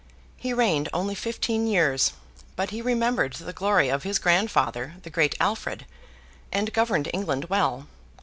He 0.35 0.51
reigned 0.51 0.89
only 0.93 1.13
fifteen 1.13 1.67
years; 1.67 2.13
but 2.55 2.71
he 2.71 2.81
remembered 2.81 3.33
the 3.33 3.53
glory 3.53 3.87
of 3.89 4.01
his 4.01 4.17
grandfather, 4.17 4.95
the 5.03 5.11
great 5.11 5.35
Alfred, 5.39 5.85
and 6.51 6.73
governed 6.73 7.07
England 7.13 7.49
well. 7.49 7.85